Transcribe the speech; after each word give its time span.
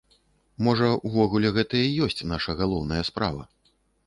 Можа, 0.67 0.87
увогуле, 1.09 1.51
гэта 1.57 1.83
і 1.83 1.93
ёсць 2.07 2.27
нашая 2.33 2.57
галоўная 2.63 3.03
справа. 3.13 3.49